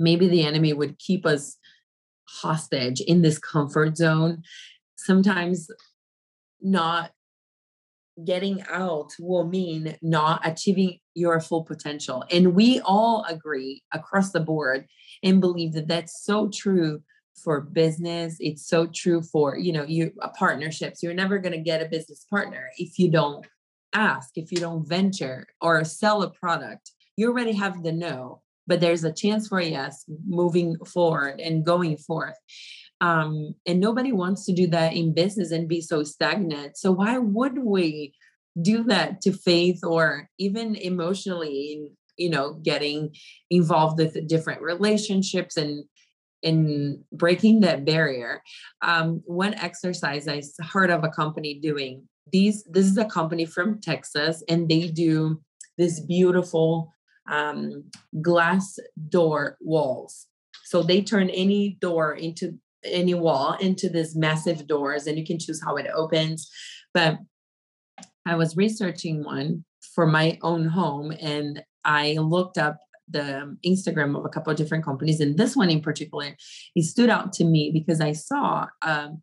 [0.00, 1.56] maybe the enemy would keep us
[2.28, 4.42] hostage in this comfort zone.
[4.96, 5.68] Sometimes
[6.62, 7.10] not
[8.24, 12.24] getting out will mean not achieving your full potential.
[12.30, 14.86] And we all agree across the board
[15.22, 17.02] and believe that that's so true
[17.42, 18.36] for business.
[18.40, 21.02] It's so true for, you know, you uh, partnerships.
[21.02, 23.46] You're never going to get a business partner if you don't
[23.94, 26.92] ask, if you don't venture or sell a product.
[27.16, 31.64] You already have the no, but there's a chance for a yes moving forward and
[31.64, 32.36] going forth.
[33.00, 36.76] Um, and nobody wants to do that in business and be so stagnant.
[36.76, 38.14] So why would we
[38.60, 43.14] do that to faith or even emotionally, you know, getting
[43.50, 45.84] involved with different relationships and
[46.44, 48.42] in breaking that barrier.
[48.82, 53.80] Um, one exercise I heard of a company doing these, this is a company from
[53.80, 55.40] Texas, and they do
[55.78, 56.92] this beautiful
[57.30, 57.84] um,
[58.22, 58.78] glass
[59.08, 60.26] door walls.
[60.64, 65.38] So they turn any door into any wall into this massive doors and you can
[65.38, 66.50] choose how it opens
[66.92, 67.16] but
[68.26, 72.76] i was researching one for my own home and i looked up
[73.08, 76.36] the instagram of a couple of different companies and this one in particular
[76.74, 79.20] it stood out to me because i saw um,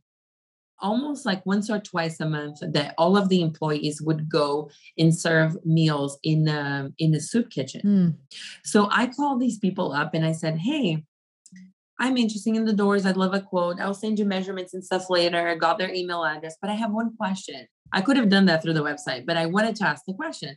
[0.80, 5.16] almost like once or twice a month that all of the employees would go and
[5.16, 8.38] serve meals in the in the soup kitchen mm.
[8.64, 11.04] so i called these people up and i said hey
[12.02, 13.06] I'm interested in the doors.
[13.06, 13.80] I'd love a quote.
[13.80, 15.48] I'll send you measurements and stuff later.
[15.48, 17.68] I got their email address, but I have one question.
[17.94, 20.56] I could have done that through the website, but I wanted to ask the question.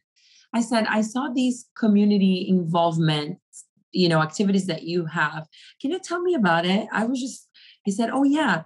[0.55, 3.39] I said, I saw these community involvement,
[3.93, 5.47] you know, activities that you have.
[5.81, 6.87] Can you tell me about it?
[6.93, 7.49] I was just,
[7.85, 8.63] he said, Oh, yeah.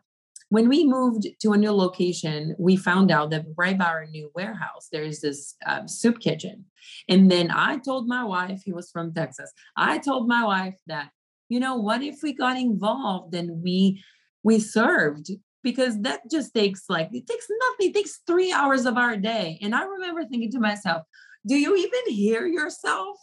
[0.50, 4.30] When we moved to a new location, we found out that right by our new
[4.34, 6.64] warehouse, there is this um, soup kitchen.
[7.06, 11.10] And then I told my wife, he was from Texas, I told my wife that
[11.48, 14.02] you know what if we got involved and we
[14.42, 15.30] we served
[15.62, 19.58] because that just takes like it takes nothing it takes three hours of our day
[19.62, 21.02] and i remember thinking to myself
[21.48, 23.16] do you even hear yourself?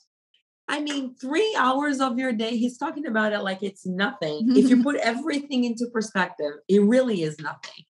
[0.67, 4.47] I mean three hours of your day he's talking about it like it's nothing.
[4.49, 7.85] If you put everything into perspective it really is nothing.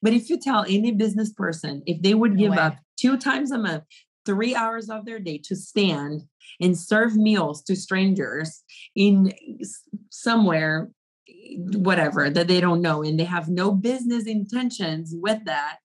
[0.00, 3.58] But if you tell any business person if they would give up two times a
[3.58, 3.84] month
[4.24, 6.22] three hours of their day to stand
[6.60, 8.62] and serve meals to strangers
[8.94, 9.32] in
[10.10, 10.90] somewhere
[11.56, 15.78] whatever that they don't know and they have no business intentions with that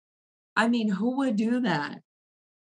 [0.56, 2.00] i mean who would do that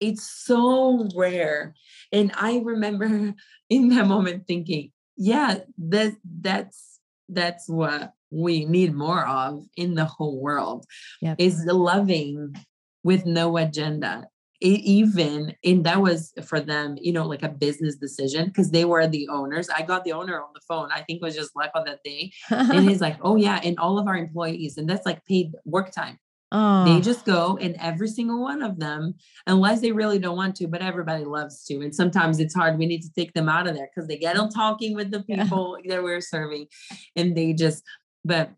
[0.02, 1.74] it's so rare
[2.12, 3.34] and i remember
[3.70, 6.99] in that moment thinking yeah that that's
[7.30, 10.86] that's what we need more of in the whole world
[11.22, 11.36] yep.
[11.38, 12.56] is the loving
[13.04, 14.28] with no agenda.
[14.60, 18.86] It even and that was for them you know like a business decision because they
[18.86, 19.70] were the owners.
[19.70, 20.89] I got the owner on the phone.
[20.91, 22.32] I think it was just luck on that day.
[22.52, 25.91] And he's like oh yeah and all of our employees and that's like paid work
[25.91, 26.20] time
[26.52, 26.86] oh.
[26.86, 27.02] they ah.
[27.02, 29.14] just go and every single one of them
[29.47, 32.86] unless they really don't want to but everybody loves to and sometimes it's hard we
[32.86, 35.78] need to take them out of there because they get on talking with the people
[35.84, 35.95] yeah.
[35.95, 36.68] that we're serving
[37.16, 37.84] and they just
[38.26, 38.52] but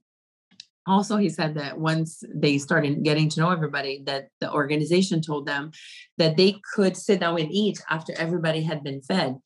[0.85, 5.45] also he said that once they started getting to know everybody that the organization told
[5.45, 5.71] them
[6.17, 9.37] that they could sit down and eat after everybody had been fed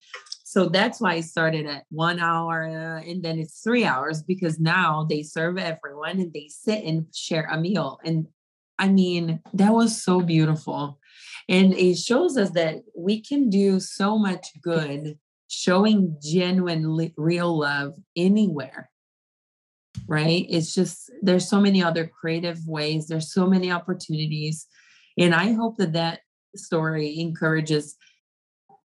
[0.49, 5.05] so that's why it started at one hour and then it's three hours because now
[5.09, 8.25] they serve everyone and they sit and share a meal and
[8.79, 10.99] i mean that was so beautiful
[11.49, 15.17] and it shows us that we can do so much good
[15.49, 18.89] showing genuine real love anywhere
[20.07, 20.45] right?
[20.49, 24.67] It's just, there's so many other creative ways, there's so many opportunities.
[25.17, 26.19] And I hope that that
[26.55, 27.95] story encourages,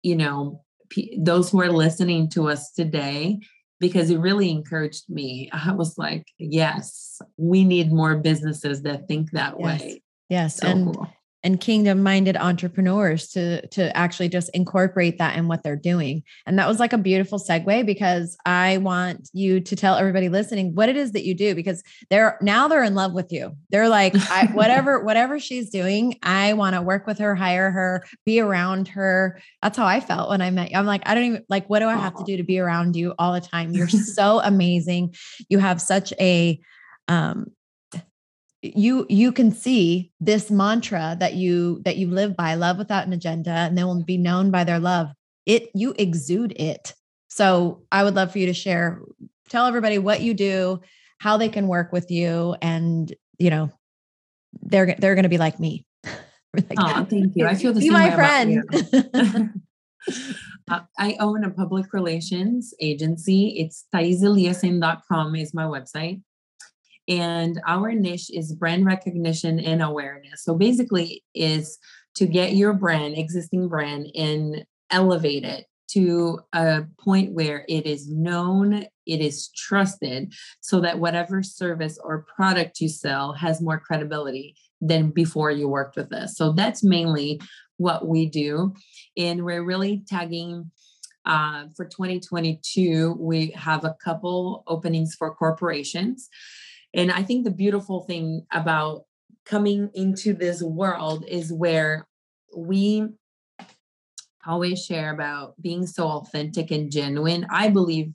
[0.03, 3.39] you know, p- those who are listening to us today
[3.79, 5.49] because it really encouraged me.
[5.53, 9.81] I was like, yes, we need more businesses that think that yes.
[9.81, 10.03] way.
[10.29, 10.57] Yes.
[10.57, 11.07] So and cool
[11.43, 16.23] and kingdom minded entrepreneurs to to actually just incorporate that in what they're doing.
[16.45, 20.73] And that was like a beautiful segue because i want you to tell everybody listening
[20.73, 23.55] what it is that you do because they're now they're in love with you.
[23.69, 28.03] They're like I, whatever whatever she's doing i want to work with her hire her
[28.25, 29.39] be around her.
[29.61, 30.77] That's how i felt when i met you.
[30.77, 32.95] I'm like i don't even like what do i have to do to be around
[32.95, 33.71] you all the time?
[33.71, 35.15] You're so amazing.
[35.49, 36.59] You have such a
[37.07, 37.51] um
[38.61, 43.13] you you can see this mantra that you that you live by love without an
[43.13, 45.09] agenda and they will be known by their love.
[45.45, 46.93] It you exude it.
[47.29, 49.01] So i would love for you to share
[49.49, 50.81] tell everybody what you do
[51.19, 53.71] how they can work with you and you know
[54.61, 55.85] they're they're going to be like me.
[56.53, 57.45] Like, oh thank you.
[57.45, 59.61] I feel the be same my friend.
[60.69, 63.55] Uh, I own a public relations agency.
[63.57, 66.21] It's thaiseliasen.com is my website.
[67.07, 70.43] And our niche is brand recognition and awareness.
[70.43, 71.77] So basically is
[72.15, 78.09] to get your brand, existing brand, and elevate it to a point where it is
[78.09, 78.73] known,
[79.05, 85.11] it is trusted, so that whatever service or product you sell has more credibility than
[85.11, 86.35] before you worked with us.
[86.35, 87.39] So that's mainly
[87.77, 88.73] what we do.
[89.15, 90.71] And we're really tagging
[91.25, 96.29] uh, for 2022, we have a couple openings for corporations.
[96.93, 99.03] And I think the beautiful thing about
[99.45, 102.07] coming into this world is where
[102.55, 103.07] we
[104.45, 107.45] always share about being so authentic and genuine.
[107.51, 108.13] I believe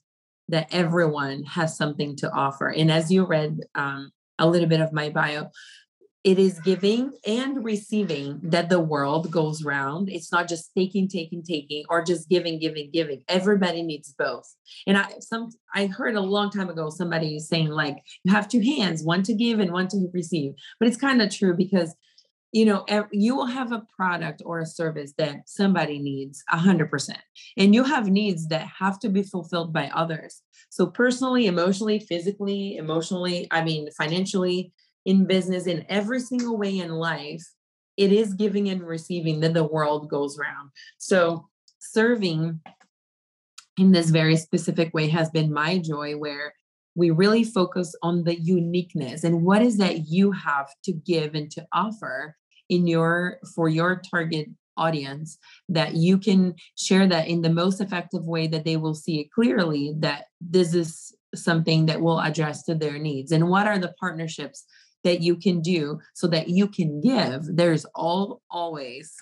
[0.48, 2.68] that everyone has something to offer.
[2.68, 5.50] And as you read um, a little bit of my bio,
[6.24, 10.08] it is giving and receiving that the world goes round.
[10.08, 13.24] It's not just taking, taking, taking, or just giving, giving, giving.
[13.28, 14.48] Everybody needs both.
[14.86, 18.60] And I some I heard a long time ago somebody saying like you have two
[18.60, 20.52] hands, one to give and one to receive.
[20.78, 21.94] But it's kind of true because
[22.52, 27.16] you know you will have a product or a service that somebody needs 100%
[27.56, 32.76] and you have needs that have to be fulfilled by others so personally emotionally physically
[32.76, 34.70] emotionally i mean financially
[35.04, 37.44] in business, in every single way in life,
[37.96, 40.70] it is giving and receiving that the world goes round.
[40.98, 41.48] So
[41.78, 42.60] serving
[43.78, 46.54] in this very specific way has been my joy where
[46.94, 51.50] we really focus on the uniqueness and what is that you have to give and
[51.50, 52.36] to offer
[52.68, 55.38] in your for your target audience
[55.68, 59.30] that you can share that in the most effective way that they will see it
[59.30, 63.92] clearly that this is something that will address to their needs and what are the
[63.98, 64.64] partnerships
[65.04, 67.44] that you can do so that you can give.
[67.44, 69.14] There's all always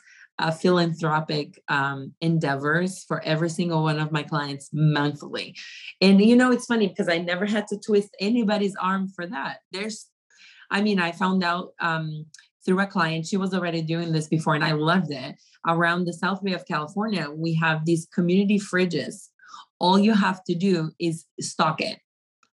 [0.50, 5.54] philanthropic um, endeavors for every single one of my clients monthly.
[6.00, 9.58] And you know, it's funny because I never had to twist anybody's arm for that.
[9.72, 10.06] There's,
[10.70, 12.24] I mean, I found out um,
[12.64, 15.36] through a client, she was already doing this before, and I loved it.
[15.66, 19.28] Around the South Bay of California, we have these community fridges.
[19.78, 21.98] All you have to do is stock it.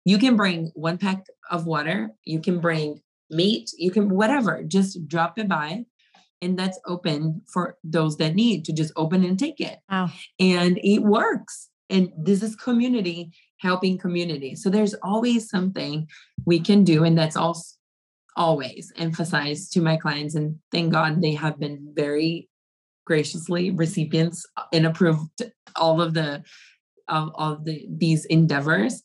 [0.05, 3.01] You can bring one pack of water, you can bring
[3.31, 5.85] meat, you can whatever, just drop it by.
[6.41, 9.79] and that's open for those that need to just open and take it.
[9.89, 10.09] Wow.
[10.39, 11.69] And it works.
[11.89, 14.55] And this is community helping community.
[14.55, 16.07] So there's always something
[16.45, 17.03] we can do.
[17.03, 17.75] And that's also
[18.35, 20.35] always emphasized to my clients.
[20.35, 22.49] And thank God they have been very
[23.05, 25.43] graciously recipients uh, and approved
[25.75, 26.43] all of the
[27.07, 29.01] of, of the these endeavors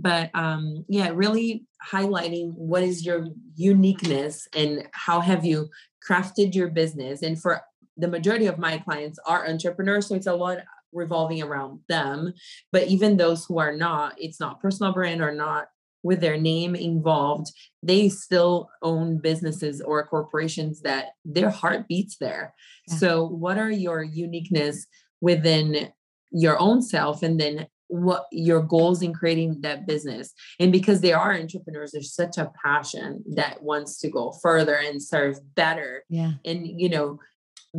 [0.00, 5.68] but um yeah really highlighting what is your uniqueness and how have you
[6.08, 7.22] crafted your business.
[7.22, 7.60] And for
[7.96, 10.58] the majority of my clients are entrepreneurs so it's a lot
[10.92, 12.32] revolving around them.
[12.72, 15.66] But even those who are not it's not personal brand or not
[16.04, 17.48] with their name involved
[17.82, 22.54] they still own businesses or corporations that their heart beats there.
[22.88, 22.96] Yeah.
[22.96, 24.86] so what are your uniqueness
[25.20, 25.92] within
[26.30, 30.32] your own self and then what your goals in creating that business.
[30.60, 35.02] And because they are entrepreneurs there's such a passion that wants to go further and
[35.02, 36.32] serve better yeah.
[36.44, 37.18] and you know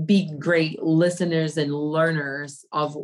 [0.05, 2.97] be great listeners and learners of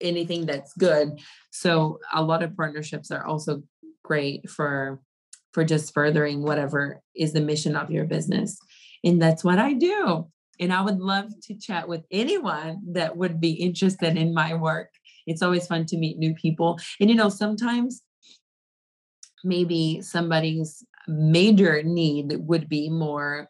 [0.00, 1.20] anything that's good.
[1.50, 3.62] So a lot of partnerships are also
[4.02, 5.00] great for
[5.52, 8.58] for just furthering whatever is the mission of your business.
[9.04, 10.28] And that's what i do.
[10.60, 14.90] And i would love to chat with anyone that would be interested in my work
[15.26, 16.78] it's always fun to meet new people.
[17.00, 18.02] And, you know, sometimes
[19.42, 23.48] maybe somebody's major need would be more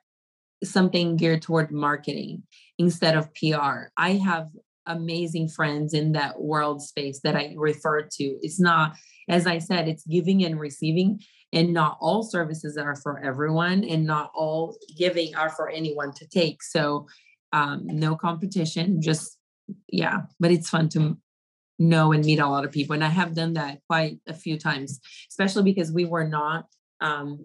[0.62, 2.42] something geared toward marketing
[2.78, 3.90] instead of PR.
[3.96, 4.48] I have
[4.86, 8.24] amazing friends in that world space that I refer to.
[8.42, 8.96] It's not,
[9.28, 11.20] as I said, it's giving and receiving,
[11.52, 16.26] and not all services are for everyone, and not all giving are for anyone to
[16.26, 16.62] take.
[16.62, 17.06] So,
[17.52, 19.38] um, no competition, just
[19.88, 21.16] yeah, but it's fun to
[21.78, 22.94] know and meet a lot of people.
[22.94, 26.66] And I have done that quite a few times, especially because we were not,
[27.00, 27.44] um,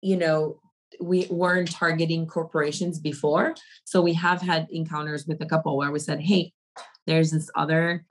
[0.00, 0.60] you know,
[1.00, 3.54] we weren't targeting corporations before.
[3.84, 6.52] So we have had encounters with a couple where we said, hey,
[7.06, 8.04] there's this other,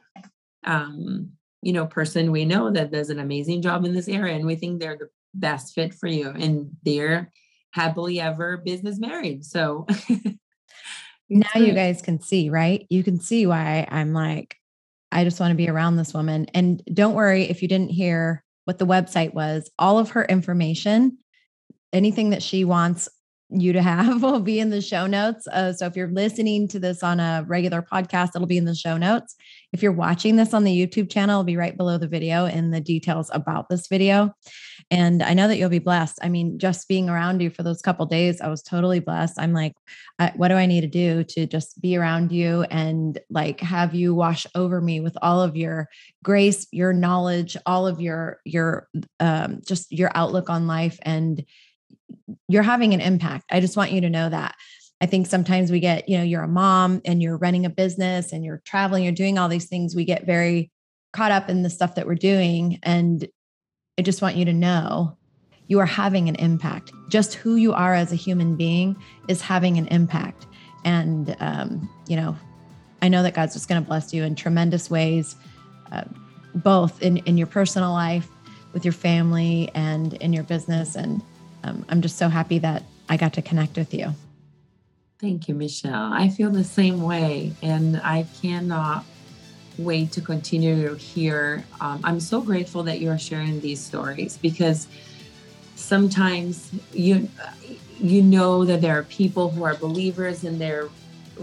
[0.63, 4.35] um, you know, person we know that does an amazing job in this area.
[4.35, 6.29] And we think they're the best fit for you.
[6.29, 7.31] And they're
[7.71, 9.43] happily ever business married.
[9.43, 9.85] So
[11.29, 12.85] now you guys can see, right?
[12.89, 14.56] You can see why I'm like,
[15.11, 16.47] I just want to be around this woman.
[16.53, 21.17] And don't worry if you didn't hear what the website was, all of her information,
[21.93, 23.07] anything that she wants
[23.49, 25.47] you to have will be in the show notes.
[25.47, 28.75] Uh, so if you're listening to this on a regular podcast, it'll be in the
[28.75, 29.35] show notes.
[29.73, 32.73] If you're watching this on the YouTube channel, it'll be right below the video and
[32.73, 34.33] the details about this video.
[34.89, 36.19] And I know that you'll be blessed.
[36.21, 39.39] I mean, just being around you for those couple days, I was totally blessed.
[39.39, 39.73] I'm like,
[40.35, 44.15] what do I need to do to just be around you and like have you
[44.15, 45.89] wash over me with all of your
[46.23, 48.87] grace, your knowledge, all of your your
[49.19, 51.45] um, just your outlook on life and
[52.47, 53.45] you're having an impact.
[53.51, 54.55] I just want you to know that.
[54.99, 58.31] I think sometimes we get, you know, you're a mom and you're running a business
[58.33, 59.95] and you're traveling, you're doing all these things.
[59.95, 60.71] We get very
[61.13, 62.79] caught up in the stuff that we're doing.
[62.83, 63.27] And
[63.97, 65.17] I just want you to know
[65.67, 66.91] you are having an impact.
[67.09, 68.95] Just who you are as a human being
[69.27, 70.47] is having an impact.
[70.83, 72.37] And, um, you know,
[73.01, 75.35] I know that God's just going to bless you in tremendous ways,
[75.91, 76.03] uh,
[76.55, 78.29] both in, in your personal life,
[78.73, 80.95] with your family, and in your business.
[80.95, 81.21] And
[81.67, 84.13] um, I'm just so happy that I got to connect with you.
[85.19, 86.13] Thank you, Michelle.
[86.13, 89.03] I feel the same way, and I cannot
[89.77, 91.63] wait to continue to hear.
[91.81, 94.87] Um, I'm so grateful that you're sharing these stories because
[95.75, 97.29] sometimes you
[97.99, 100.89] you know that there are people who are believers and they're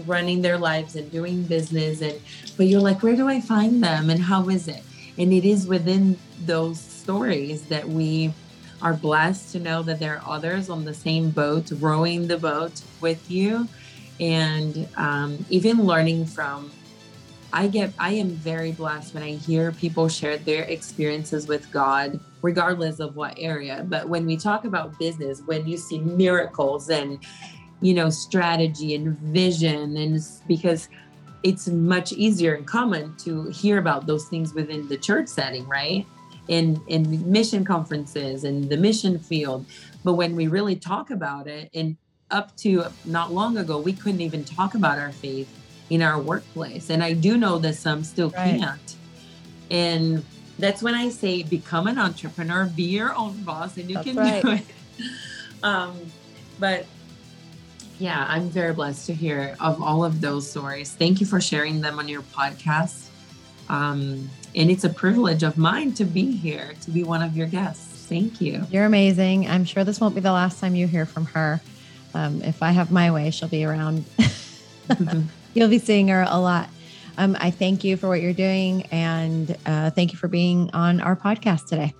[0.05, 2.19] running their lives and doing business and
[2.57, 4.83] but you're like where do i find them and how is it
[5.17, 8.33] and it is within those stories that we
[8.81, 12.81] are blessed to know that there are others on the same boat, rowing the boat
[13.01, 13.67] with you,
[14.19, 16.71] and um, even learning from.
[17.53, 22.19] I get, I am very blessed when I hear people share their experiences with God,
[22.41, 23.85] regardless of what area.
[23.87, 27.17] But when we talk about business, when you see miracles and,
[27.79, 30.89] you know, strategy and vision, and because
[31.43, 36.05] it's much easier and common to hear about those things within the church setting, right?
[36.47, 39.65] In in mission conferences and the mission field.
[40.03, 41.97] But when we really talk about it and
[42.31, 45.49] up to not long ago we couldn't even talk about our faith
[45.89, 46.89] in our workplace.
[46.89, 48.59] And i do know that some still right.
[48.59, 48.95] can't.
[49.71, 50.25] And
[50.57, 54.15] that's when i say become an entrepreneur be your own boss and you that's can
[54.17, 54.41] right.
[54.41, 54.65] do it.
[55.63, 55.95] Um,
[56.59, 56.85] but
[57.97, 60.93] yeah i'm very blessed to hear of all of those stories.
[60.93, 63.07] Thank you for sharing them on your podcast.
[63.67, 67.47] Um, and it's a privilege of mine to be here, to be one of your
[67.47, 68.05] guests.
[68.07, 68.65] Thank you.
[68.69, 69.47] You're amazing.
[69.47, 71.59] I'm sure this won't be the last time you hear from her.
[72.13, 74.05] Um, if I have my way, she'll be around.
[75.53, 76.69] You'll be seeing her a lot.
[77.17, 81.01] Um, I thank you for what you're doing and uh, thank you for being on
[81.01, 81.93] our podcast today.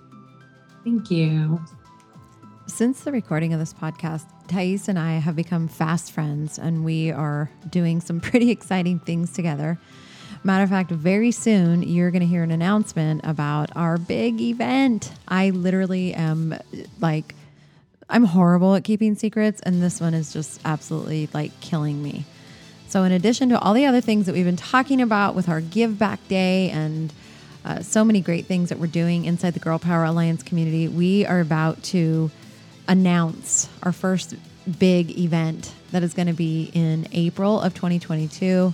[0.84, 1.60] Thank you.
[2.66, 7.10] Since the recording of this podcast, Thais and I have become fast friends and we
[7.10, 9.78] are doing some pretty exciting things together.
[10.44, 15.12] Matter of fact, very soon you're going to hear an announcement about our big event.
[15.26, 16.58] I literally am
[17.00, 17.34] like,
[18.08, 22.24] I'm horrible at keeping secrets, and this one is just absolutely like killing me.
[22.88, 25.60] So, in addition to all the other things that we've been talking about with our
[25.60, 27.12] Give Back Day and
[27.64, 31.26] uh, so many great things that we're doing inside the Girl Power Alliance community, we
[31.26, 32.30] are about to
[32.86, 34.36] announce our first
[34.78, 38.72] big event that is going to be in April of 2022.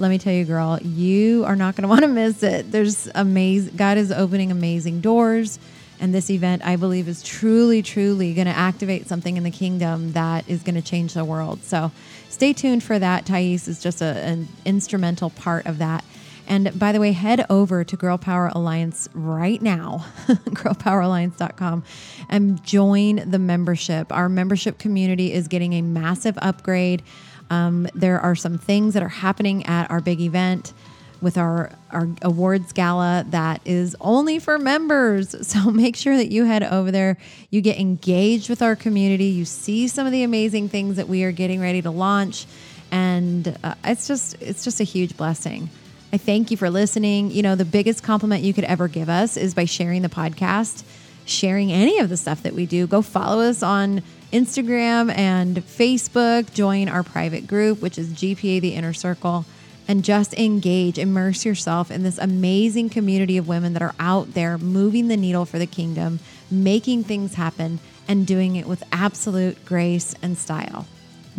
[0.00, 2.72] Let me tell you, girl, you are not going to want to miss it.
[2.72, 5.58] There's amazing, God is opening amazing doors.
[6.00, 10.12] And this event, I believe, is truly, truly going to activate something in the kingdom
[10.12, 11.62] that is going to change the world.
[11.62, 11.92] So
[12.30, 13.26] stay tuned for that.
[13.26, 16.02] Thais is just a, an instrumental part of that.
[16.46, 21.84] And by the way, head over to Girl Power Alliance right now, girlpoweralliance.com,
[22.28, 24.10] and join the membership.
[24.10, 27.02] Our membership community is getting a massive upgrade.
[27.50, 30.72] Um, there are some things that are happening at our big event
[31.20, 35.34] with our, our awards gala that is only for members.
[35.50, 37.16] So make sure that you head over there.
[37.50, 39.24] You get engaged with our community.
[39.24, 42.46] You see some of the amazing things that we are getting ready to launch.
[42.92, 45.68] And uh, it's just it's just a huge blessing.
[46.12, 47.32] I thank you for listening.
[47.32, 50.84] You know, the biggest compliment you could ever give us is by sharing the podcast,
[51.24, 52.86] sharing any of the stuff that we do.
[52.86, 56.52] Go follow us on Instagram and Facebook.
[56.52, 59.44] Join our private group, which is GPA The Inner Circle
[59.90, 64.56] and just engage, immerse yourself in this amazing community of women that are out there
[64.56, 70.14] moving the needle for the kingdom, making things happen, and doing it with absolute grace
[70.22, 70.86] and style.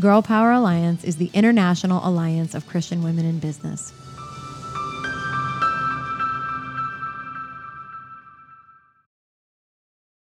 [0.01, 3.93] Girl Power Alliance is the international alliance of Christian women in business.